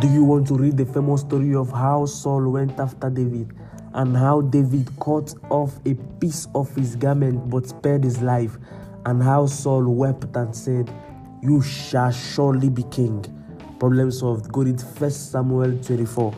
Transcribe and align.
Do 0.00 0.08
you 0.08 0.24
want 0.24 0.46
to 0.48 0.54
read 0.54 0.78
the 0.78 0.86
famous 0.86 1.20
story 1.20 1.54
of 1.54 1.70
how 1.70 2.06
Saul 2.06 2.50
went 2.50 2.80
after 2.80 3.10
David 3.10 3.54
and 3.92 4.16
how 4.16 4.40
David 4.40 4.88
cut 4.98 5.34
off 5.50 5.78
a 5.84 5.92
piece 6.18 6.48
of 6.54 6.74
his 6.74 6.96
garment 6.96 7.50
but 7.50 7.66
spared 7.66 8.04
his 8.04 8.22
life, 8.22 8.56
and 9.04 9.22
how 9.22 9.44
Saul 9.44 9.94
wept 9.94 10.34
and 10.34 10.56
said, 10.56 10.90
You 11.42 11.60
shall 11.60 12.12
surely 12.12 12.70
be 12.70 12.84
king? 12.84 13.26
Problem 13.78 14.10
solved. 14.10 14.50
Go 14.50 14.62
read 14.62 14.80
1 14.80 15.10
Samuel 15.10 15.78
24. 15.82 16.34